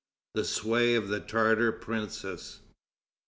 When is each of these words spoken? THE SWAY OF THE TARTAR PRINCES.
THE 0.33 0.45
SWAY 0.45 0.95
OF 0.95 1.09
THE 1.09 1.19
TARTAR 1.19 1.71
PRINCES. 1.73 2.61